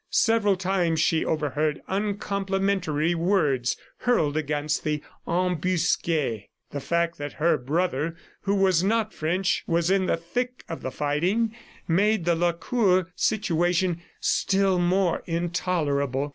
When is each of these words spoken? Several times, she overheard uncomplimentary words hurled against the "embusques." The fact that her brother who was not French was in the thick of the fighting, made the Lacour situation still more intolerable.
Several 0.09 0.55
times, 0.55 0.99
she 0.99 1.23
overheard 1.23 1.79
uncomplimentary 1.87 3.13
words 3.13 3.77
hurled 3.99 4.35
against 4.35 4.83
the 4.83 5.03
"embusques." 5.27 6.47
The 6.71 6.79
fact 6.79 7.19
that 7.19 7.33
her 7.33 7.55
brother 7.55 8.15
who 8.41 8.55
was 8.55 8.83
not 8.83 9.13
French 9.13 9.63
was 9.67 9.91
in 9.91 10.07
the 10.07 10.17
thick 10.17 10.63
of 10.67 10.81
the 10.81 10.89
fighting, 10.89 11.55
made 11.87 12.25
the 12.25 12.33
Lacour 12.35 13.09
situation 13.15 14.01
still 14.19 14.79
more 14.79 15.21
intolerable. 15.27 16.29